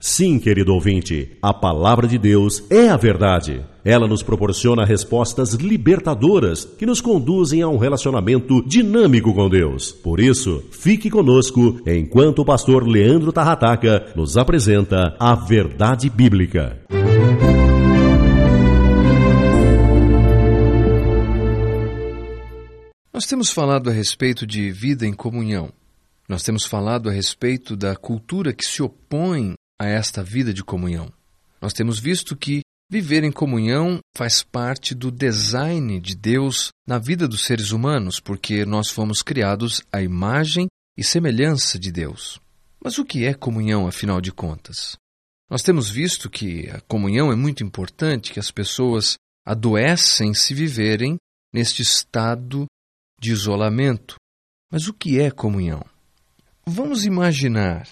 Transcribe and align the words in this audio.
Sim, 0.00 0.38
querido 0.38 0.72
ouvinte, 0.72 1.36
a 1.42 1.52
palavra 1.52 2.06
de 2.06 2.16
Deus 2.18 2.62
é 2.70 2.88
a 2.88 2.96
verdade. 2.96 3.64
Ela 3.84 4.06
nos 4.06 4.22
proporciona 4.22 4.84
respostas 4.84 5.54
libertadoras 5.54 6.64
que 6.64 6.86
nos 6.86 7.00
conduzem 7.00 7.62
a 7.62 7.68
um 7.68 7.78
relacionamento 7.78 8.62
dinâmico 8.64 9.34
com 9.34 9.48
Deus. 9.48 9.90
Por 9.90 10.20
isso, 10.20 10.62
fique 10.70 11.10
conosco 11.10 11.80
enquanto 11.84 12.40
o 12.40 12.44
pastor 12.44 12.86
Leandro 12.86 13.32
Tarrataca 13.32 14.12
nos 14.14 14.36
apresenta 14.36 15.16
a 15.18 15.34
verdade 15.34 16.08
bíblica. 16.08 16.80
Nós 23.12 23.26
temos 23.26 23.50
falado 23.50 23.90
a 23.90 23.92
respeito 23.92 24.46
de 24.46 24.70
vida 24.70 25.04
em 25.04 25.12
comunhão. 25.12 25.72
Nós 26.28 26.44
temos 26.44 26.64
falado 26.64 27.08
a 27.08 27.12
respeito 27.12 27.74
da 27.74 27.96
cultura 27.96 28.52
que 28.52 28.64
se 28.64 28.80
opõe 28.80 29.54
a 29.80 29.86
esta 29.86 30.22
vida 30.22 30.52
de 30.52 30.64
comunhão. 30.64 31.12
Nós 31.60 31.72
temos 31.72 31.98
visto 31.98 32.36
que 32.36 32.60
viver 32.90 33.22
em 33.22 33.32
comunhão 33.32 33.98
faz 34.16 34.42
parte 34.42 34.94
do 34.94 35.10
design 35.10 36.00
de 36.00 36.14
Deus 36.14 36.70
na 36.86 36.98
vida 36.98 37.28
dos 37.28 37.44
seres 37.44 37.70
humanos, 37.70 38.18
porque 38.18 38.64
nós 38.64 38.90
fomos 38.90 39.22
criados 39.22 39.82
à 39.92 40.02
imagem 40.02 40.66
e 40.96 41.04
semelhança 41.04 41.78
de 41.78 41.92
Deus. 41.92 42.40
Mas 42.82 42.98
o 42.98 43.04
que 43.04 43.24
é 43.24 43.34
comunhão, 43.34 43.86
afinal 43.86 44.20
de 44.20 44.32
contas? 44.32 44.96
Nós 45.50 45.62
temos 45.62 45.88
visto 45.88 46.28
que 46.28 46.68
a 46.70 46.80
comunhão 46.82 47.32
é 47.32 47.36
muito 47.36 47.64
importante, 47.64 48.32
que 48.32 48.40
as 48.40 48.50
pessoas 48.50 49.16
adoecem 49.46 50.34
se 50.34 50.54
viverem 50.54 51.16
neste 51.52 51.82
estado 51.82 52.66
de 53.20 53.32
isolamento. 53.32 54.16
Mas 54.70 54.86
o 54.88 54.92
que 54.92 55.18
é 55.18 55.30
comunhão? 55.30 55.84
Vamos 56.66 57.06
imaginar 57.06 57.88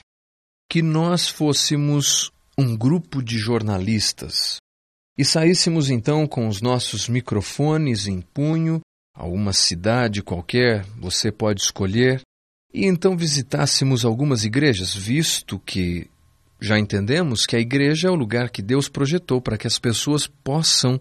que 0.69 0.83
nós 0.83 1.29
fôssemos 1.29 2.31
um 2.59 2.77
grupo 2.77 3.23
de 3.23 3.39
jornalistas 3.39 4.59
e 5.19 5.25
saíssemos 5.25 5.89
então 5.91 6.27
com 6.27 6.49
os 6.49 6.61
nossos 6.61 7.09
microfones 7.09 8.07
em 8.07 8.21
punho 8.21 8.81
a 9.15 9.25
uma 9.25 9.53
cidade 9.53 10.23
qualquer, 10.23 10.85
você 10.99 11.33
pode 11.33 11.63
escolher, 11.63 12.21
e 12.73 12.85
então 12.85 13.17
visitássemos 13.17 14.05
algumas 14.05 14.45
igrejas, 14.45 14.95
visto 14.95 15.59
que 15.59 16.11
já 16.61 16.79
entendemos 16.79 17.47
que 17.47 17.57
a 17.57 17.61
igreja 17.61 18.09
é 18.09 18.11
o 18.11 18.15
lugar 18.15 18.51
que 18.51 18.61
Deus 18.61 18.89
projetou 18.89 19.41
para 19.41 19.57
que 19.57 19.67
as 19.67 19.79
pessoas 19.79 20.27
possam 20.27 20.99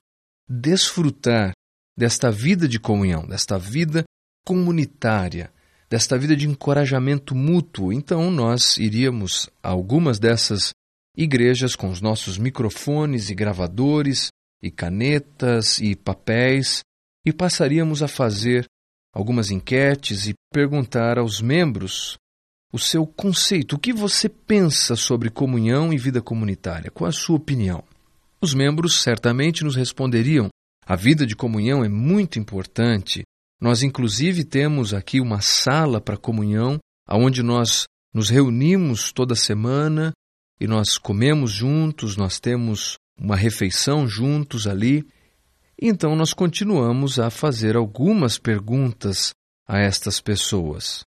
desfrutar 0.48 1.52
desta 1.98 2.32
vida 2.32 2.68
de 2.68 2.80
comunhão, 2.80 3.28
desta 3.28 3.58
vida 3.58 4.04
comunitária, 4.46 5.52
desta 5.90 6.18
vida 6.18 6.36
de 6.36 6.48
encorajamento 6.48 7.36
mútuo. 7.36 7.94
Então 7.94 8.32
nós 8.32 8.78
iríamos 8.78 9.50
a 9.62 9.70
algumas 9.70 10.20
dessas 10.20 10.72
igrejas 11.16 11.76
com 11.76 11.90
os 11.90 12.02
nossos 12.02 12.38
microfones 12.38 13.30
e 13.30 13.36
gravadores 13.36 14.30
e 14.62 14.70
canetas 14.70 15.80
e 15.80 15.96
papéis 15.96 16.82
e 17.26 17.32
passaríamos 17.32 18.04
a 18.04 18.08
fazer 18.08 18.66
algumas 19.14 19.50
enquetes 19.50 20.28
e 20.28 20.34
perguntar 20.52 21.18
aos 21.18 21.42
membros 21.42 22.18
o 22.74 22.78
seu 22.78 23.08
conceito, 23.08 23.78
o 23.78 23.80
que 23.80 23.94
você 23.94 24.28
pensa 24.28 24.98
sobre 24.98 25.30
comunhão 25.30 25.94
e 25.94 25.98
vida 25.98 26.22
comunitária, 26.22 26.92
qual 26.92 27.08
a 27.08 27.14
sua 27.14 27.38
opinião? 27.38 27.82
Os 28.42 28.54
membros 28.54 29.02
certamente 29.02 29.64
nos 29.64 29.78
responderiam: 29.78 30.50
a 30.86 30.96
vida 30.96 31.26
de 31.26 31.36
comunhão 31.36 31.86
é 31.86 31.90
muito 31.90 32.38
importante, 32.38 33.24
nós, 33.60 33.84
inclusive, 33.84 34.44
temos 34.44 34.94
aqui 34.94 35.20
uma 35.22 35.42
sala 35.42 36.02
para 36.02 36.18
comunhão, 36.18 36.78
onde 37.10 37.42
nós 37.42 37.86
nos 38.14 38.30
reunimos 38.30 39.12
toda 39.12 39.36
semana 39.36 40.12
e 40.60 40.68
nós 40.68 40.98
comemos 40.98 41.52
juntos, 41.52 42.16
nós 42.16 42.40
temos 42.40 42.96
uma 43.18 43.36
refeição 43.36 44.08
juntos 44.08 44.68
ali. 44.68 45.06
Então, 45.82 46.16
nós 46.16 46.34
continuamos 46.34 47.20
a 47.20 47.30
fazer 47.30 47.76
algumas 47.76 48.38
perguntas 48.38 49.32
a 49.68 49.80
estas 49.80 50.22
pessoas. 50.22 51.04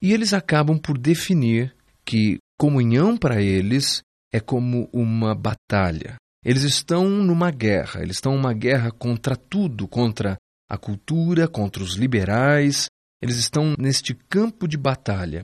E 0.00 0.12
eles 0.12 0.32
acabam 0.32 0.78
por 0.78 0.96
definir 0.96 1.74
que 2.04 2.38
comunhão 2.58 3.16
para 3.16 3.42
eles 3.42 4.02
é 4.32 4.40
como 4.40 4.88
uma 4.92 5.34
batalha. 5.34 6.16
Eles 6.44 6.62
estão 6.62 7.08
numa 7.08 7.50
guerra, 7.50 8.00
eles 8.00 8.16
estão 8.16 8.36
numa 8.36 8.52
guerra 8.52 8.90
contra 8.92 9.36
tudo, 9.36 9.88
contra 9.88 10.36
a 10.68 10.76
cultura, 10.76 11.48
contra 11.48 11.82
os 11.82 11.94
liberais. 11.94 12.86
Eles 13.22 13.36
estão 13.36 13.74
neste 13.78 14.14
campo 14.14 14.68
de 14.68 14.76
batalha. 14.76 15.42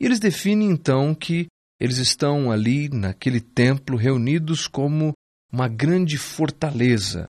E 0.00 0.04
eles 0.04 0.20
definem 0.20 0.70
então 0.70 1.14
que 1.14 1.46
eles 1.80 1.98
estão 1.98 2.50
ali 2.50 2.88
naquele 2.88 3.40
templo 3.40 3.96
reunidos 3.96 4.66
como 4.66 5.12
uma 5.52 5.68
grande 5.68 6.18
fortaleza, 6.18 7.26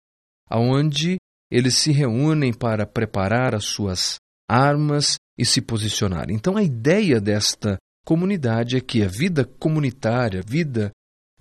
aonde 0.50 1.18
eles 1.52 1.76
se 1.76 1.92
reúnem 1.92 2.54
para 2.54 2.86
preparar 2.86 3.56
as 3.56 3.66
suas 3.66 4.18
armas 4.48 5.18
e 5.38 5.46
se 5.46 5.62
posicionar. 5.62 6.30
Então 6.30 6.56
a 6.56 6.64
ideia 6.64 7.20
desta 7.20 7.78
comunidade 8.06 8.78
é 8.78 8.82
que 8.82 9.04
a 9.04 9.08
vida 9.08 9.44
comunitária, 9.44 10.40
a 10.40 10.50
vida 10.50 10.92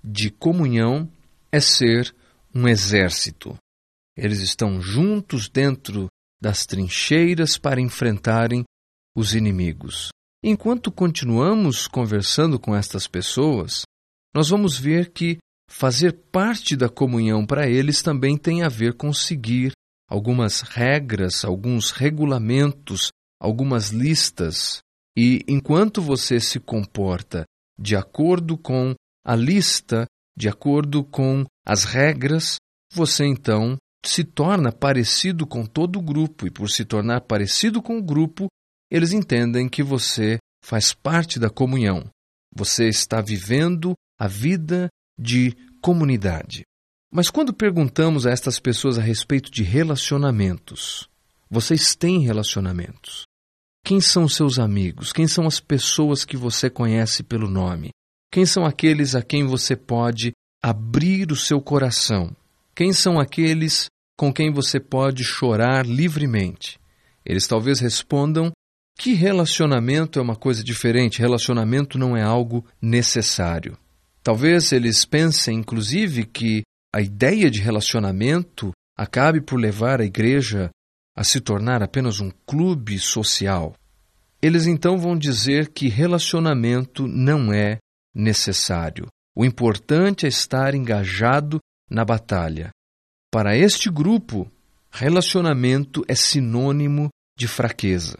de 0.03 0.29
comunhão 0.29 1.09
é 1.51 1.59
ser 1.59 2.13
um 2.53 2.67
exército. 2.67 3.55
Eles 4.17 4.39
estão 4.39 4.81
juntos 4.81 5.49
dentro 5.49 6.07
das 6.41 6.65
trincheiras 6.65 7.57
para 7.57 7.81
enfrentarem 7.81 8.63
os 9.15 9.33
inimigos. 9.33 10.09
Enquanto 10.43 10.91
continuamos 10.91 11.87
conversando 11.87 12.59
com 12.59 12.75
estas 12.75 13.07
pessoas, 13.07 13.83
nós 14.33 14.49
vamos 14.49 14.77
ver 14.77 15.11
que 15.11 15.37
fazer 15.69 16.13
parte 16.31 16.75
da 16.75 16.87
comunhão 16.87 17.45
para 17.45 17.67
eles 17.67 18.01
também 18.01 18.37
tem 18.37 18.61
a 18.61 18.69
ver 18.69 18.93
com 18.93 19.11
seguir 19.11 19.71
algumas 20.07 20.61
regras, 20.61 21.43
alguns 21.43 21.91
regulamentos, 21.91 23.09
algumas 23.41 23.89
listas. 23.89 24.79
E 25.17 25.41
enquanto 25.47 26.01
você 26.01 26.39
se 26.39 26.59
comporta 26.59 27.43
de 27.79 27.95
acordo 27.95 28.57
com 28.57 28.93
a 29.25 29.35
lista, 29.35 30.05
de 30.37 30.47
acordo 30.47 31.03
com 31.03 31.45
as 31.65 31.85
regras, 31.85 32.57
você 32.93 33.25
então 33.25 33.77
se 34.09 34.23
torna 34.23 34.71
parecido 34.71 35.45
com 35.45 35.65
todo 35.65 35.99
o 35.99 36.01
grupo, 36.01 36.47
e 36.47 36.51
por 36.51 36.69
se 36.69 36.85
tornar 36.85 37.21
parecido 37.21 37.81
com 37.81 37.97
o 37.97 38.03
grupo, 38.03 38.47
eles 38.91 39.11
entendem 39.11 39.67
que 39.67 39.83
você 39.83 40.37
faz 40.63 40.93
parte 40.93 41.39
da 41.39 41.49
comunhão. 41.49 42.09
Você 42.55 42.87
está 42.87 43.21
vivendo 43.21 43.93
a 44.19 44.27
vida 44.27 44.89
de 45.19 45.55
comunidade. 45.81 46.63
Mas 47.11 47.29
quando 47.29 47.53
perguntamos 47.53 48.25
a 48.25 48.31
estas 48.31 48.59
pessoas 48.59 48.97
a 48.97 49.01
respeito 49.01 49.51
de 49.51 49.63
relacionamentos, 49.63 51.07
vocês 51.49 51.95
têm 51.95 52.19
relacionamentos? 52.19 53.23
Quem 53.85 54.01
são 54.01 54.27
seus 54.27 54.57
amigos? 54.57 55.13
Quem 55.13 55.27
são 55.27 55.45
as 55.45 55.59
pessoas 55.59 56.25
que 56.25 56.35
você 56.35 56.69
conhece 56.69 57.21
pelo 57.23 57.47
nome? 57.47 57.91
Quem 58.31 58.45
são 58.45 58.65
aqueles 58.65 59.15
a 59.15 59.21
quem 59.21 59.45
você 59.45 59.75
pode 59.75 60.31
abrir 60.61 61.31
o 61.31 61.35
seu 61.35 61.61
coração? 61.61 62.35
Quem 62.75 62.91
são 62.91 63.19
aqueles 63.19 63.85
com 64.17 64.33
quem 64.33 64.51
você 64.51 64.79
pode 64.79 65.23
chorar 65.23 65.85
livremente. 65.85 66.79
Eles 67.25 67.47
talvez 67.47 67.79
respondam 67.79 68.51
que 68.97 69.13
relacionamento 69.13 70.19
é 70.19 70.21
uma 70.21 70.35
coisa 70.35 70.63
diferente, 70.63 71.19
relacionamento 71.19 71.97
não 71.97 72.15
é 72.15 72.23
algo 72.23 72.65
necessário. 72.81 73.77
Talvez 74.23 74.71
eles 74.71 75.05
pensem, 75.05 75.59
inclusive, 75.59 76.25
que 76.25 76.63
a 76.93 77.01
ideia 77.01 77.51
de 77.51 77.61
relacionamento 77.61 78.71
acabe 78.97 79.41
por 79.41 79.59
levar 79.59 79.99
a 79.99 80.05
igreja 80.05 80.69
a 81.15 81.23
se 81.23 81.39
tornar 81.41 81.83
apenas 81.83 82.19
um 82.19 82.31
clube 82.45 82.97
social. 82.97 83.75
Eles 84.41 84.65
então 84.67 84.97
vão 84.97 85.17
dizer 85.17 85.69
que 85.69 85.87
relacionamento 85.87 87.07
não 87.07 87.53
é 87.53 87.77
necessário. 88.13 89.07
O 89.35 89.43
importante 89.43 90.25
é 90.25 90.29
estar 90.29 90.73
engajado 90.73 91.59
na 91.89 92.05
batalha. 92.05 92.69
Para 93.35 93.57
este 93.57 93.91
grupo, 93.91 94.49
relacionamento 94.89 96.05
é 96.07 96.15
sinônimo 96.15 97.09
de 97.37 97.49
fraqueza. 97.49 98.17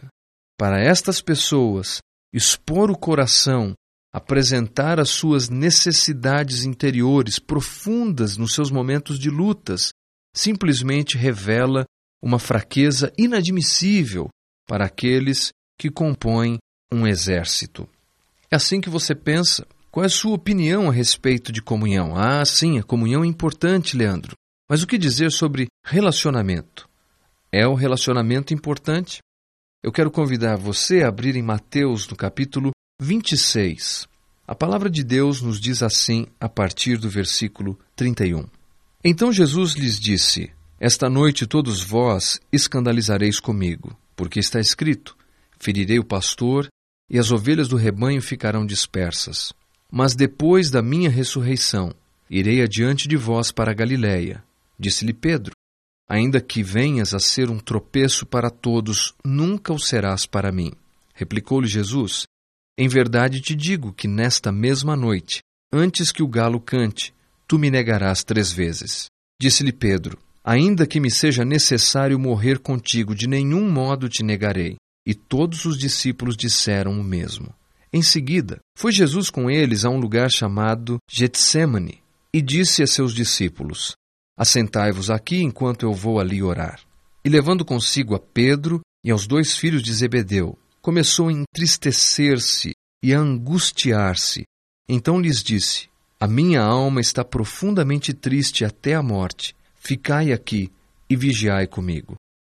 Para 0.58 0.78
estas 0.78 1.22
pessoas, 1.22 2.00
expor 2.34 2.90
o 2.90 2.98
coração, 2.98 3.72
apresentar 4.12 5.00
as 5.00 5.08
suas 5.08 5.48
necessidades 5.48 6.64
interiores 6.66 7.38
profundas 7.38 8.36
nos 8.36 8.52
seus 8.52 8.70
momentos 8.70 9.18
de 9.18 9.30
lutas, 9.30 9.88
simplesmente 10.36 11.16
revela 11.16 11.86
uma 12.22 12.38
fraqueza 12.38 13.10
inadmissível 13.16 14.28
para 14.68 14.84
aqueles 14.84 15.48
que 15.80 15.90
compõem 15.90 16.58
um 16.92 17.06
exército. 17.06 17.88
É 18.50 18.56
assim 18.56 18.82
que 18.82 18.90
você 18.90 19.14
pensa. 19.14 19.66
Qual 19.90 20.04
é 20.04 20.08
a 20.08 20.10
sua 20.10 20.34
opinião 20.34 20.90
a 20.90 20.92
respeito 20.92 21.50
de 21.50 21.62
comunhão? 21.62 22.14
Ah, 22.14 22.44
sim, 22.44 22.78
a 22.78 22.82
comunhão 22.82 23.24
é 23.24 23.26
importante, 23.26 23.96
Leandro. 23.96 24.36
Mas 24.68 24.82
o 24.82 24.86
que 24.86 24.98
dizer 24.98 25.30
sobre 25.30 25.68
relacionamento? 25.84 26.88
É 27.52 27.66
o 27.68 27.74
relacionamento 27.74 28.52
importante? 28.52 29.20
Eu 29.80 29.92
quero 29.92 30.10
convidar 30.10 30.56
você 30.56 31.02
a 31.02 31.08
abrir 31.08 31.36
em 31.36 31.42
Mateus, 31.42 32.08
no 32.08 32.16
capítulo 32.16 32.72
26. 33.00 34.08
A 34.44 34.54
palavra 34.56 34.90
de 34.90 35.04
Deus 35.04 35.40
nos 35.40 35.60
diz 35.60 35.84
assim 35.84 36.26
a 36.40 36.48
partir 36.48 36.98
do 36.98 37.08
versículo 37.08 37.78
31. 37.94 38.48
Então 39.04 39.32
Jesus 39.32 39.74
lhes 39.74 40.00
disse: 40.00 40.50
Esta 40.80 41.08
noite 41.08 41.46
todos 41.46 41.80
vós 41.80 42.40
escandalizareis 42.52 43.38
comigo, 43.38 43.96
porque 44.16 44.40
está 44.40 44.58
escrito: 44.58 45.16
Ferirei 45.60 46.00
o 46.00 46.04
pastor 46.04 46.66
e 47.08 47.20
as 47.20 47.30
ovelhas 47.30 47.68
do 47.68 47.76
rebanho 47.76 48.20
ficarão 48.20 48.66
dispersas. 48.66 49.52
Mas 49.88 50.16
depois 50.16 50.70
da 50.72 50.82
minha 50.82 51.08
ressurreição, 51.08 51.94
irei 52.28 52.62
adiante 52.62 53.06
de 53.06 53.16
vós 53.16 53.52
para 53.52 53.72
Galiléia. 53.72 54.42
Disse-lhe 54.78 55.12
Pedro: 55.12 55.52
Ainda 56.08 56.40
que 56.40 56.62
venhas 56.62 57.14
a 57.14 57.18
ser 57.18 57.50
um 57.50 57.58
tropeço 57.58 58.24
para 58.24 58.50
todos, 58.50 59.14
nunca 59.24 59.72
o 59.72 59.78
serás 59.78 60.26
para 60.26 60.52
mim. 60.52 60.72
Replicou-lhe 61.14 61.66
Jesus: 61.66 62.26
Em 62.78 62.88
verdade 62.88 63.40
te 63.40 63.54
digo 63.54 63.92
que 63.92 64.06
nesta 64.06 64.52
mesma 64.52 64.94
noite, 64.94 65.40
antes 65.72 66.12
que 66.12 66.22
o 66.22 66.28
galo 66.28 66.60
cante, 66.60 67.14
tu 67.48 67.58
me 67.58 67.70
negarás 67.70 68.22
três 68.22 68.52
vezes. 68.52 69.06
Disse-lhe 69.40 69.72
Pedro: 69.72 70.18
Ainda 70.44 70.86
que 70.86 71.00
me 71.00 71.10
seja 71.10 71.44
necessário 71.44 72.18
morrer 72.18 72.60
contigo, 72.60 73.14
de 73.14 73.26
nenhum 73.26 73.68
modo 73.68 74.08
te 74.08 74.22
negarei. 74.22 74.76
E 75.04 75.14
todos 75.14 75.64
os 75.64 75.78
discípulos 75.78 76.36
disseram 76.36 77.00
o 77.00 77.04
mesmo. 77.04 77.54
Em 77.92 78.02
seguida, 78.02 78.58
foi 78.76 78.92
Jesus 78.92 79.30
com 79.30 79.50
eles 79.50 79.84
a 79.84 79.90
um 79.90 79.98
lugar 79.98 80.30
chamado 80.30 80.98
Getsemane 81.10 82.02
e 82.32 82.42
disse 82.42 82.82
a 82.82 82.86
seus 82.86 83.14
discípulos: 83.14 83.94
Assentai-vos 84.36 85.10
aqui 85.10 85.42
enquanto 85.42 85.84
eu 85.84 85.94
vou 85.94 86.20
ali 86.20 86.42
orar. 86.42 86.80
E 87.24 87.28
levando 87.28 87.64
consigo 87.64 88.14
a 88.14 88.20
Pedro 88.20 88.80
e 89.02 89.10
aos 89.10 89.26
dois 89.26 89.56
filhos 89.56 89.82
de 89.82 89.94
Zebedeu, 89.94 90.58
começou 90.82 91.28
a 91.28 91.32
entristecer-se 91.32 92.72
e 93.02 93.14
a 93.14 93.18
angustiar-se. 93.18 94.44
Então 94.88 95.18
lhes 95.18 95.42
disse: 95.42 95.88
A 96.20 96.26
minha 96.26 96.60
alma 96.60 97.00
está 97.00 97.24
profundamente 97.24 98.12
triste 98.12 98.64
até 98.64 98.94
a 98.94 99.02
morte. 99.02 99.56
Ficai 99.74 100.32
aqui 100.32 100.70
e 101.08 101.16
vigiai 101.16 101.66
comigo. 101.66 102.14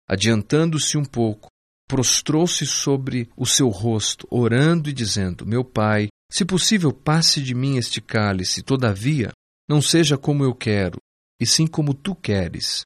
Adiantando-se 0.09 0.99
um 0.99 1.05
pouco, 1.05 1.49
prostrou-se 1.88 2.67
sobre 2.67 3.29
o 3.37 3.47
seu 3.47 3.69
rosto, 3.69 4.27
orando 4.31 4.91
e 4.91 4.93
dizendo: 4.93 5.47
Meu 5.47 5.65
pai, 5.65 6.09
se 6.31 6.44
possível, 6.44 6.93
passe 6.93 7.41
de 7.41 7.55
mim 7.55 7.77
este 7.77 8.00
cálice, 8.00 8.62
todavia, 8.62 9.32
não 9.69 9.81
seja 9.81 10.19
como 10.19 10.44
eu 10.44 10.55
quero, 10.55 10.99
e 11.41 11.47
sim 11.47 11.67
como 11.67 11.95
tu 11.95 12.15
queres. 12.15 12.83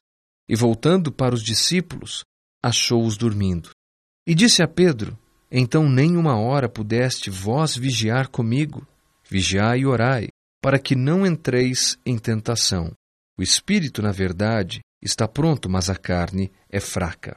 E 0.47 0.55
voltando 0.55 1.11
para 1.11 1.35
os 1.35 1.43
discípulos, 1.43 2.23
achou-os 2.63 3.17
dormindo. 3.17 3.71
E 4.25 4.33
disse 4.33 4.63
a 4.63 4.67
Pedro: 4.67 5.17
Então 5.51 5.89
nem 5.89 6.15
uma 6.15 6.39
hora 6.39 6.69
pudeste 6.69 7.29
vós 7.29 7.75
vigiar 7.75 8.29
comigo? 8.29 8.87
Vigiai 9.29 9.79
e 9.79 9.85
orai, 9.85 10.29
para 10.61 10.79
que 10.79 10.95
não 10.95 11.25
entreis 11.25 11.97
em 12.05 12.17
tentação. 12.17 12.91
O 13.37 13.43
espírito, 13.43 14.01
na 14.01 14.11
verdade, 14.11 14.79
está 15.01 15.27
pronto, 15.27 15.69
mas 15.69 15.89
a 15.89 15.95
carne 15.95 16.51
é 16.69 16.79
fraca. 16.79 17.35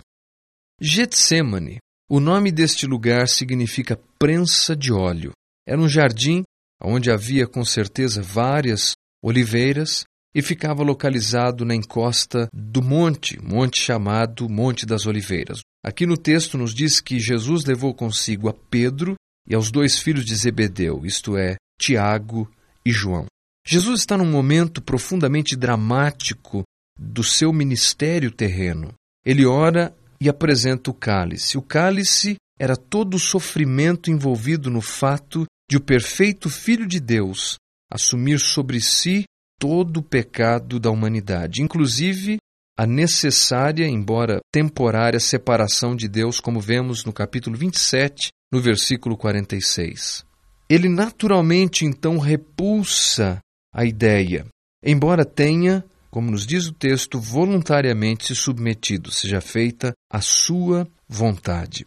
Getsemane. 0.80 1.78
O 2.08 2.20
nome 2.20 2.50
deste 2.50 2.86
lugar 2.86 3.28
significa 3.28 4.00
prensa 4.18 4.74
de 4.74 4.92
óleo. 4.92 5.32
Era 5.66 5.78
um 5.78 5.88
jardim 5.88 6.42
onde 6.80 7.10
havia 7.10 7.46
com 7.46 7.64
certeza 7.64 8.22
várias 8.22 8.92
oliveiras 9.22 10.04
e 10.34 10.42
ficava 10.42 10.82
localizado 10.82 11.64
na 11.64 11.74
encosta 11.74 12.48
do 12.52 12.82
monte, 12.82 13.38
monte 13.42 13.80
chamado 13.80 14.48
Monte 14.48 14.84
das 14.84 15.06
Oliveiras. 15.06 15.60
Aqui 15.84 16.06
no 16.06 16.16
texto 16.16 16.58
nos 16.58 16.74
diz 16.74 17.00
que 17.00 17.18
Jesus 17.18 17.64
levou 17.64 17.94
consigo 17.94 18.48
a 18.48 18.52
Pedro 18.52 19.14
e 19.48 19.54
aos 19.54 19.70
dois 19.70 19.98
filhos 19.98 20.24
de 20.24 20.34
Zebedeu, 20.34 21.04
isto 21.04 21.36
é, 21.36 21.56
Tiago 21.80 22.50
e 22.84 22.92
João. 22.92 23.26
Jesus 23.66 24.00
está 24.00 24.16
num 24.16 24.30
momento 24.30 24.82
profundamente 24.82 25.56
dramático 25.56 26.62
do 26.98 27.22
seu 27.22 27.52
ministério 27.52 28.30
terreno. 28.30 28.92
Ele 29.24 29.46
ora 29.46 29.94
e 30.20 30.28
apresenta 30.28 30.90
o 30.90 30.94
cálice. 30.94 31.56
O 31.56 31.62
cálice 31.62 32.36
era 32.58 32.76
todo 32.76 33.14
o 33.14 33.20
sofrimento 33.20 34.10
envolvido 34.10 34.70
no 34.70 34.80
fato 34.80 35.44
de 35.70 35.76
o 35.76 35.80
perfeito 35.80 36.50
Filho 36.50 36.86
de 36.86 36.98
Deus 36.98 37.56
assumir 37.92 38.38
sobre 38.40 38.80
si 38.80 39.24
todo 39.58 39.98
o 39.98 40.02
pecado 40.02 40.78
da 40.78 40.90
humanidade, 40.90 41.62
inclusive 41.62 42.38
a 42.76 42.86
necessária, 42.86 43.86
embora 43.86 44.38
temporária, 44.52 45.18
separação 45.18 45.96
de 45.96 46.08
Deus, 46.08 46.38
como 46.38 46.60
vemos 46.60 47.04
no 47.04 47.12
capítulo 47.12 47.56
27, 47.56 48.28
no 48.52 48.60
versículo 48.60 49.16
46. 49.16 50.24
Ele 50.68 50.88
naturalmente 50.88 51.84
então 51.84 52.18
repulsa 52.18 53.40
a 53.74 53.84
ideia, 53.84 54.46
embora 54.84 55.24
tenha 55.24 55.84
como 56.10 56.30
nos 56.30 56.46
diz 56.46 56.66
o 56.66 56.72
texto, 56.72 57.20
voluntariamente 57.20 58.26
se 58.26 58.34
submetido, 58.34 59.10
seja 59.10 59.40
feita 59.40 59.92
a 60.10 60.20
sua 60.20 60.88
vontade. 61.08 61.84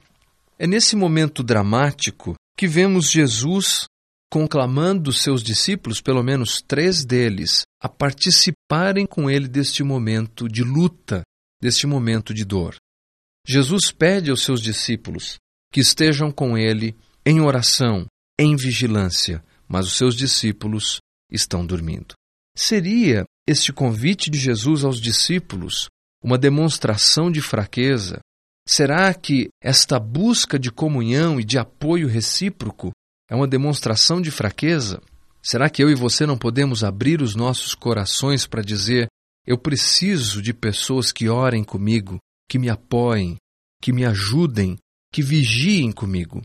É 0.59 0.67
nesse 0.67 0.95
momento 0.95 1.43
dramático 1.43 2.35
que 2.55 2.67
vemos 2.67 3.09
Jesus 3.09 3.85
conclamando 4.31 5.11
seus 5.11 5.43
discípulos, 5.43 5.99
pelo 5.99 6.23
menos 6.23 6.61
três 6.65 7.03
deles, 7.03 7.63
a 7.81 7.89
participarem 7.89 9.05
com 9.05 9.29
ele 9.29 9.45
deste 9.45 9.83
momento 9.83 10.47
de 10.47 10.63
luta, 10.63 11.21
deste 11.61 11.85
momento 11.85 12.33
de 12.33 12.45
dor. 12.45 12.75
Jesus 13.45 13.91
pede 13.91 14.31
aos 14.31 14.43
seus 14.43 14.61
discípulos 14.61 15.35
que 15.69 15.81
estejam 15.81 16.31
com 16.31 16.57
ele 16.57 16.95
em 17.25 17.41
oração, 17.41 18.05
em 18.39 18.55
vigilância, 18.55 19.43
mas 19.67 19.85
os 19.85 19.97
seus 19.97 20.15
discípulos 20.15 20.99
estão 21.29 21.65
dormindo. 21.65 22.13
Seria 22.55 23.25
este 23.45 23.73
convite 23.73 24.29
de 24.29 24.37
Jesus 24.37 24.85
aos 24.85 25.01
discípulos 25.01 25.87
uma 26.23 26.37
demonstração 26.37 27.29
de 27.29 27.41
fraqueza? 27.41 28.19
Será 28.65 29.13
que 29.13 29.49
esta 29.61 29.99
busca 29.99 30.57
de 30.57 30.71
comunhão 30.71 31.37
e 31.37 31.43
de 31.43 31.57
apoio 31.57 32.07
recíproco 32.07 32.91
é 33.31 33.35
uma 33.35 33.47
demonstração 33.47 34.21
de 34.21 34.29
fraqueza? 34.29 35.01
Será 35.41 35.69
que 35.69 35.81
eu 35.81 35.89
e 35.89 35.95
você 35.95 36.25
não 36.25 36.37
podemos 36.37 36.83
abrir 36.83 37.21
os 37.21 37.33
nossos 37.33 37.73
corações 37.73 38.45
para 38.45 38.61
dizer: 38.61 39.07
eu 39.47 39.57
preciso 39.57 40.41
de 40.41 40.53
pessoas 40.53 41.13
que 41.13 41.29
orem 41.29 41.63
comigo, 41.63 42.17
que 42.49 42.59
me 42.59 42.69
apoiem, 42.69 43.37
que 43.81 43.93
me 43.93 44.05
ajudem, 44.05 44.77
que 45.13 45.23
vigiem 45.23 45.93
comigo? 45.93 46.41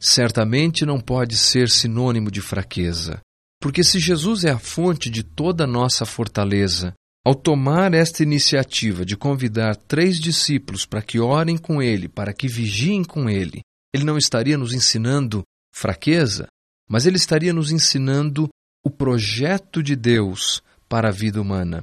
Certamente 0.00 0.84
não 0.84 1.00
pode 1.00 1.36
ser 1.36 1.70
sinônimo 1.70 2.32
de 2.32 2.40
fraqueza. 2.40 3.20
Porque 3.60 3.84
se 3.84 4.00
Jesus 4.00 4.42
é 4.42 4.50
a 4.50 4.58
fonte 4.58 5.08
de 5.08 5.22
toda 5.22 5.62
a 5.62 5.68
nossa 5.68 6.04
fortaleza, 6.04 6.92
ao 7.24 7.32
tomar 7.32 7.94
esta 7.94 8.24
iniciativa 8.24 9.06
de 9.06 9.16
convidar 9.16 9.76
três 9.76 10.18
discípulos 10.18 10.84
para 10.84 11.00
que 11.00 11.20
orem 11.20 11.56
com 11.56 11.80
ele, 11.80 12.08
para 12.08 12.32
que 12.32 12.48
vigiem 12.48 13.04
com 13.04 13.30
ele, 13.30 13.60
ele 13.94 14.02
não 14.02 14.18
estaria 14.18 14.58
nos 14.58 14.74
ensinando 14.74 15.44
fraqueza, 15.72 16.46
mas 16.88 17.06
ele 17.06 17.16
estaria 17.16 17.52
nos 17.52 17.70
ensinando 17.70 18.48
o 18.84 18.90
projeto 18.90 19.82
de 19.82 19.96
Deus 19.96 20.62
para 20.88 21.08
a 21.08 21.12
vida 21.12 21.40
humana. 21.40 21.82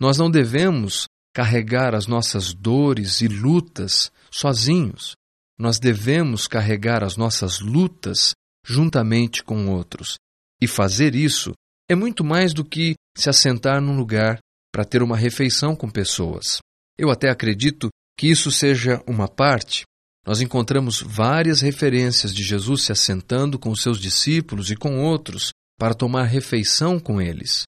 Nós 0.00 0.18
não 0.18 0.30
devemos 0.30 1.06
carregar 1.34 1.94
as 1.94 2.06
nossas 2.06 2.54
dores 2.54 3.20
e 3.20 3.28
lutas 3.28 4.10
sozinhos. 4.30 5.14
Nós 5.58 5.78
devemos 5.78 6.46
carregar 6.46 7.02
as 7.02 7.16
nossas 7.16 7.60
lutas 7.60 8.32
juntamente 8.64 9.42
com 9.42 9.68
outros. 9.68 10.16
E 10.60 10.66
fazer 10.66 11.14
isso 11.14 11.52
é 11.90 11.94
muito 11.94 12.24
mais 12.24 12.52
do 12.52 12.64
que 12.64 12.94
se 13.16 13.28
assentar 13.28 13.80
num 13.80 13.96
lugar 13.96 14.38
para 14.72 14.84
ter 14.84 15.02
uma 15.02 15.16
refeição 15.16 15.74
com 15.74 15.88
pessoas. 15.90 16.58
Eu 16.98 17.10
até 17.10 17.30
acredito 17.30 17.88
que 18.18 18.28
isso 18.28 18.50
seja 18.50 19.02
uma 19.06 19.28
parte. 19.28 19.84
Nós 20.26 20.40
encontramos 20.40 21.00
várias 21.00 21.60
referências 21.60 22.34
de 22.34 22.42
Jesus 22.42 22.82
se 22.82 22.92
assentando 22.92 23.58
com 23.58 23.74
seus 23.76 24.00
discípulos 24.00 24.70
e 24.70 24.76
com 24.76 24.98
outros 25.04 25.50
para 25.78 25.94
tomar 25.94 26.24
refeição 26.24 26.98
com 26.98 27.20
eles. 27.20 27.62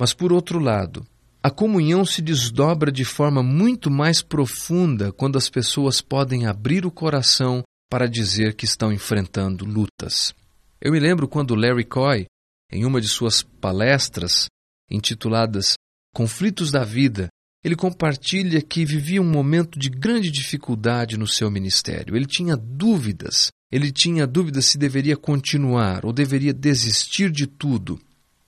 Mas, 0.00 0.14
por 0.14 0.32
outro 0.32 0.58
lado, 0.58 1.04
a 1.42 1.50
comunhão 1.50 2.06
se 2.06 2.22
desdobra 2.22 2.92
de 2.92 3.04
forma 3.04 3.42
muito 3.42 3.90
mais 3.90 4.22
profunda 4.22 5.12
quando 5.12 5.36
as 5.36 5.50
pessoas 5.50 6.00
podem 6.00 6.46
abrir 6.46 6.86
o 6.86 6.90
coração 6.90 7.62
para 7.90 8.08
dizer 8.08 8.54
que 8.54 8.64
estão 8.64 8.92
enfrentando 8.92 9.64
lutas. 9.64 10.34
Eu 10.80 10.92
me 10.92 11.00
lembro 11.00 11.26
quando 11.28 11.54
Larry 11.54 11.84
Coy, 11.84 12.26
em 12.70 12.84
uma 12.84 13.00
de 13.00 13.08
suas 13.08 13.42
palestras 13.42 14.46
intituladas 14.90 15.74
Conflitos 16.14 16.70
da 16.70 16.84
Vida, 16.84 17.28
ele 17.64 17.74
compartilha 17.74 18.60
que 18.60 18.84
vivia 18.84 19.22
um 19.22 19.30
momento 19.30 19.78
de 19.78 19.88
grande 19.88 20.30
dificuldade 20.30 21.16
no 21.16 21.26
seu 21.26 21.50
ministério. 21.50 22.14
Ele 22.14 22.26
tinha 22.26 22.54
dúvidas. 22.54 23.50
Ele 23.72 23.90
tinha 23.90 24.26
dúvidas 24.26 24.66
se 24.66 24.76
deveria 24.76 25.16
continuar 25.16 26.04
ou 26.04 26.12
deveria 26.12 26.52
desistir 26.52 27.30
de 27.30 27.46
tudo. 27.46 27.98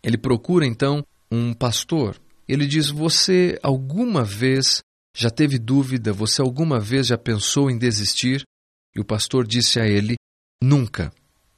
Ele 0.02 0.18
procura 0.18 0.66
então 0.66 1.02
um 1.30 1.54
pastor. 1.54 2.20
Ele 2.46 2.66
diz: 2.66 2.90
Você 2.90 3.58
alguma 3.62 4.23
vez 4.23 4.82
já 5.16 5.30
teve 5.30 5.58
dúvida? 5.58 6.12
Você 6.12 6.42
alguma 6.42 6.78
vez 6.78 7.06
já 7.06 7.16
pensou 7.16 7.70
em 7.70 7.78
desistir? 7.78 8.42
E 8.94 9.00
o 9.00 9.04
pastor 9.04 9.46
disse 9.46 9.80
a 9.80 9.87
ele: 9.87 10.16
Nunca. 10.62 11.11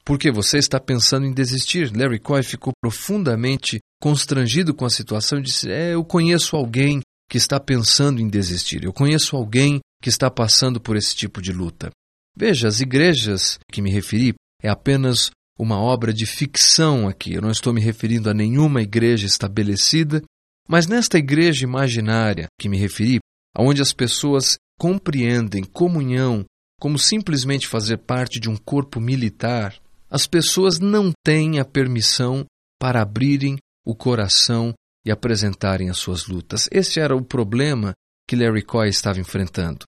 Porque 0.05 0.31
você 0.31 0.57
está 0.57 0.79
pensando 0.79 1.25
em 1.25 1.33
desistir. 1.33 1.95
Larry 1.95 2.19
Coy 2.19 2.41
ficou 2.41 2.71
profundamente 2.81 3.79
constrangido 4.01 4.73
com 4.73 4.85
a 4.85 4.89
situação 4.89 5.39
e 5.39 5.43
disse: 5.43 5.69
É, 5.69 5.93
eu 5.93 6.05
conheço 6.05 6.55
alguém 6.55 7.01
que 7.29 7.37
está 7.37 7.59
pensando 7.59 8.19
em 8.19 8.27
desistir. 8.27 8.83
Eu 8.83 8.91
conheço 8.91 9.35
alguém 9.35 9.79
que 10.01 10.09
está 10.09 10.31
passando 10.31 10.81
por 10.81 10.97
esse 10.97 11.15
tipo 11.15 11.41
de 11.41 11.51
luta. 11.51 11.91
Veja, 12.35 12.67
as 12.67 12.79
igrejas 12.81 13.59
que 13.71 13.81
me 13.81 13.91
referi 13.91 14.33
é 14.61 14.69
apenas 14.69 15.29
uma 15.57 15.79
obra 15.79 16.13
de 16.13 16.25
ficção 16.25 17.07
aqui. 17.07 17.33
Eu 17.33 17.41
não 17.41 17.51
estou 17.51 17.73
me 17.73 17.81
referindo 17.81 18.29
a 18.29 18.33
nenhuma 18.33 18.81
igreja 18.81 19.25
estabelecida, 19.25 20.23
mas 20.67 20.87
nesta 20.87 21.17
igreja 21.17 21.65
imaginária 21.65 22.47
que 22.59 22.69
me 22.69 22.77
referi, 22.77 23.19
onde 23.57 23.81
as 23.81 23.93
pessoas 23.93 24.57
compreendem 24.79 25.63
comunhão 25.63 26.45
como 26.79 26.97
simplesmente 26.97 27.67
fazer 27.67 27.97
parte 27.97 28.39
de 28.39 28.49
um 28.49 28.55
corpo 28.55 29.01
militar, 29.01 29.75
as 30.09 30.25
pessoas 30.25 30.79
não 30.79 31.11
têm 31.25 31.59
a 31.59 31.65
permissão 31.65 32.45
para 32.79 33.01
abrirem 33.01 33.57
o 33.85 33.93
coração 33.93 34.73
e 35.09 35.11
apresentarem 35.11 35.89
as 35.89 35.97
suas 35.97 36.27
lutas. 36.27 36.69
Esse 36.71 36.99
era 36.99 37.15
o 37.15 37.25
problema 37.25 37.93
que 38.27 38.35
Larry 38.35 38.61
Coy 38.61 38.89
estava 38.89 39.19
enfrentando. 39.19 39.83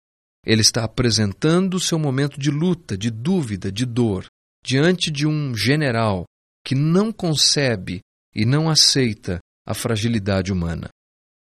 Ele 0.46 0.62
está 0.62 0.86
apresentando 0.86 1.78
seu 1.78 2.00
momento 2.00 2.40
de 2.40 2.50
luta, 2.50 2.98
de 2.98 3.12
dúvida, 3.12 3.70
de 3.70 3.86
dor, 3.86 4.26
diante 4.64 5.12
de 5.12 5.28
um 5.28 5.54
general 5.54 6.24
que 6.66 6.74
não 6.74 7.12
concebe 7.12 8.00
e 8.34 8.46
não 8.46 8.70
aceita 8.70 9.40
a 9.68 9.74
fragilidade 9.74 10.54
humana. 10.54 10.88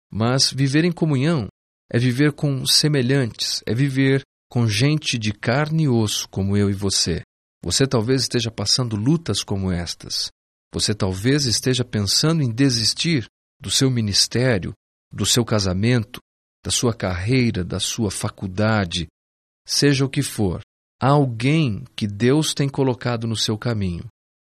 Mas 0.10 0.54
viver 0.54 0.86
em 0.86 0.92
comunhão 0.92 1.48
é 1.92 2.00
viver 2.00 2.32
com 2.32 2.66
semelhantes, 2.66 3.62
é 3.68 3.74
viver 3.74 4.22
com 4.50 4.66
gente 4.70 5.18
de 5.18 5.34
carne 5.34 5.84
e 5.84 5.90
osso 5.90 6.30
como 6.30 6.56
eu 6.56 6.70
e 6.70 6.74
você. 6.74 7.22
Você 7.62 7.86
talvez 7.86 8.22
esteja 8.22 8.50
passando 8.50 8.96
lutas 8.96 9.44
como 9.44 9.70
estas. 9.70 10.30
Você 10.74 10.96
talvez 10.96 11.46
esteja 11.46 11.84
pensando 11.84 12.42
em 12.42 12.50
desistir 12.50 13.28
do 13.60 13.70
seu 13.70 13.90
ministério, 13.90 14.74
do 15.12 15.26
seu 15.26 15.46
casamento, 15.46 16.20
da 16.64 16.72
sua 16.72 16.94
carreira, 16.94 17.64
da 17.64 17.80
sua 17.80 18.12
faculdade, 18.12 19.08
seja 19.68 20.06
o 20.06 20.10
que 20.10 20.22
for, 20.22 20.62
há 21.02 21.10
alguém 21.10 21.84
que 21.96 22.08
Deus 22.08 22.54
tem 22.54 22.68
colocado 22.68 23.28
no 23.28 23.36
seu 23.36 23.58
caminho 23.58 24.06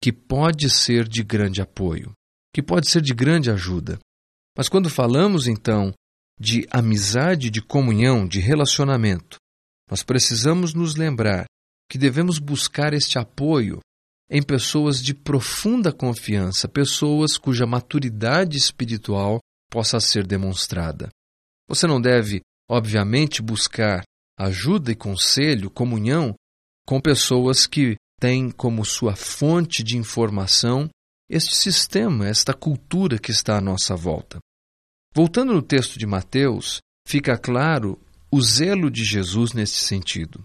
que 0.00 0.12
pode 0.12 0.70
ser 0.70 1.08
de 1.08 1.22
grande 1.22 1.60
apoio, 1.60 2.12
que 2.54 2.62
pode 2.62 2.88
ser 2.88 3.02
de 3.02 3.12
grande 3.12 3.50
ajuda. 3.50 3.98
Mas 4.56 4.68
quando 4.68 4.88
falamos 4.88 5.46
então 5.46 5.92
de 6.38 6.66
amizade, 6.70 7.50
de 7.50 7.60
comunhão, 7.60 8.26
de 8.26 8.38
relacionamento, 8.38 9.36
nós 9.90 10.02
precisamos 10.02 10.72
nos 10.72 10.94
lembrar 10.94 11.46
que 11.90 11.98
devemos 11.98 12.38
buscar 12.38 12.92
este 12.92 13.18
apoio 13.18 13.80
em 14.30 14.42
pessoas 14.42 15.02
de 15.02 15.14
profunda 15.14 15.92
confiança, 15.92 16.68
pessoas 16.68 17.38
cuja 17.38 17.66
maturidade 17.66 18.56
espiritual 18.56 19.40
possa 19.70 20.00
ser 20.00 20.26
demonstrada. 20.26 21.08
Você 21.68 21.86
não 21.86 22.00
deve, 22.00 22.40
obviamente, 22.68 23.42
buscar 23.42 24.02
ajuda 24.38 24.92
e 24.92 24.96
conselho, 24.96 25.70
comunhão 25.70 26.34
com 26.86 27.00
pessoas 27.00 27.66
que 27.66 27.96
têm 28.20 28.50
como 28.50 28.84
sua 28.84 29.16
fonte 29.16 29.82
de 29.82 29.96
informação 29.96 30.88
este 31.28 31.54
sistema, 31.54 32.26
esta 32.26 32.54
cultura 32.54 33.18
que 33.18 33.30
está 33.30 33.58
à 33.58 33.60
nossa 33.60 33.94
volta. 33.94 34.38
Voltando 35.14 35.52
no 35.52 35.60
texto 35.60 35.98
de 35.98 36.06
Mateus, 36.06 36.78
fica 37.06 37.36
claro 37.36 38.00
o 38.30 38.40
zelo 38.40 38.90
de 38.90 39.04
Jesus 39.04 39.52
nesse 39.52 39.76
sentido. 39.84 40.44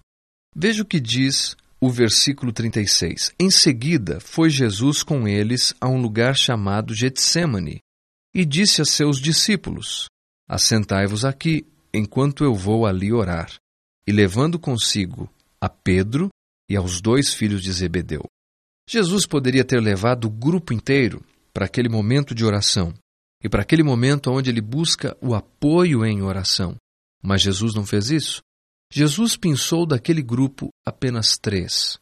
Veja 0.56 0.84
o 0.84 0.86
que 0.86 1.00
diz 1.00 1.56
o 1.86 1.90
versículo 1.90 2.54
36. 2.54 3.34
Em 3.38 3.52
seguida, 3.52 4.22
foi 4.22 4.50
Jesus 4.50 5.04
com 5.04 5.28
eles 5.28 5.76
a 5.82 5.90
um 5.90 6.02
lugar 6.02 6.34
chamado 6.34 6.94
Getsemane 6.94 7.82
e 8.34 8.46
disse 8.46 8.82
a 8.82 8.86
seus 8.86 9.20
discípulos: 9.20 10.06
Assentai-vos 10.48 11.26
aqui, 11.26 11.66
enquanto 11.94 12.46
eu 12.46 12.56
vou 12.56 12.86
ali 12.86 13.12
orar. 13.12 13.52
E 14.08 14.14
levando 14.14 14.58
consigo 14.58 15.30
a 15.60 15.68
Pedro 15.68 16.30
e 16.70 16.78
aos 16.78 17.02
dois 17.02 17.34
filhos 17.34 17.62
de 17.62 17.72
Zebedeu. 17.74 18.24
Jesus 18.90 19.26
poderia 19.26 19.66
ter 19.66 19.82
levado 19.82 20.26
o 20.26 20.32
grupo 20.32 20.72
inteiro 20.72 21.22
para 21.54 21.66
aquele 21.66 21.90
momento 21.90 22.34
de 22.34 22.46
oração 22.46 22.94
e 23.44 23.50
para 23.50 23.62
aquele 23.62 23.84
momento 23.84 24.32
onde 24.32 24.50
ele 24.50 24.62
busca 24.62 25.18
o 25.22 25.36
apoio 25.36 26.06
em 26.06 26.22
oração. 26.22 26.76
Mas 27.22 27.42
Jesus 27.42 27.74
não 27.74 27.86
fez 27.86 28.10
isso. 28.10 28.42
Jesus 28.96 29.36
pensou 29.36 29.88
daquele 29.88 30.22
grupo 30.22 30.70
apenas 30.86 31.36
três. 31.36 31.98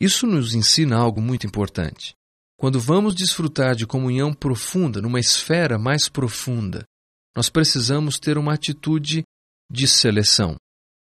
Isso 0.00 0.28
nos 0.28 0.54
ensina 0.54 0.96
algo 0.96 1.20
muito 1.20 1.44
importante. 1.44 2.14
Quando 2.56 2.78
vamos 2.78 3.16
desfrutar 3.16 3.74
de 3.74 3.84
comunhão 3.84 4.32
profunda, 4.32 5.02
numa 5.02 5.18
esfera 5.18 5.76
mais 5.76 6.08
profunda, 6.08 6.84
nós 7.34 7.50
precisamos 7.50 8.20
ter 8.20 8.38
uma 8.38 8.54
atitude 8.54 9.24
de 9.68 9.88
seleção. 9.88 10.54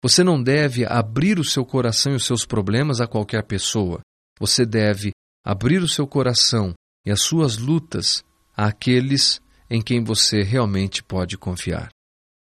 Você 0.03 0.23
não 0.23 0.41
deve 0.41 0.85
abrir 0.85 1.39
o 1.39 1.43
seu 1.43 1.65
coração 1.65 2.13
e 2.13 2.17
os 2.17 2.25
seus 2.25 2.45
problemas 2.45 3.01
a 3.01 3.07
qualquer 3.07 3.43
pessoa. 3.43 4.01
Você 4.39 4.67
deve 4.67 5.13
abrir 5.43 5.81
o 5.81 5.89
seu 5.89 6.05
coração 6.05 6.75
e 7.03 7.11
as 7.11 7.23
suas 7.23 7.57
lutas 7.57 8.23
àqueles 8.55 9.41
em 9.67 9.81
quem 9.81 10.03
você 10.03 10.43
realmente 10.43 11.01
pode 11.01 11.39
confiar. 11.39 11.89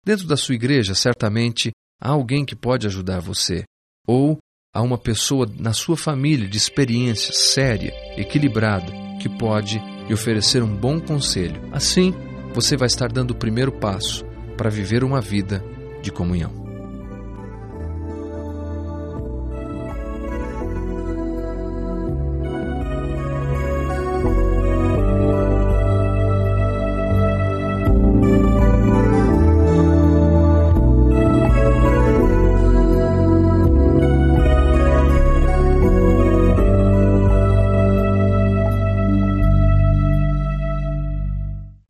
Dentro 0.04 0.26
da 0.26 0.36
sua 0.36 0.56
igreja, 0.56 0.92
certamente 0.92 1.70
há 2.00 2.10
alguém 2.10 2.44
que 2.44 2.56
pode 2.56 2.86
ajudar 2.86 3.20
você, 3.20 3.64
ou 4.06 4.38
há 4.74 4.82
uma 4.82 4.98
pessoa 4.98 5.46
na 5.58 5.72
sua 5.72 5.96
família 5.96 6.48
de 6.48 6.56
experiência 6.56 7.32
séria, 7.32 7.92
equilibrada, 8.16 8.92
que 9.20 9.28
pode 9.28 9.78
lhe 10.06 10.14
oferecer 10.14 10.62
um 10.62 10.74
bom 10.74 11.00
conselho. 11.00 11.60
Assim, 11.72 12.12
você 12.52 12.76
vai 12.76 12.86
estar 12.86 13.10
dando 13.10 13.32
o 13.32 13.36
primeiro 13.36 13.72
passo 13.72 14.24
para 14.56 14.70
viver 14.70 15.02
uma 15.02 15.20
vida 15.20 15.64
de 16.02 16.10
comunhão. 16.12 16.63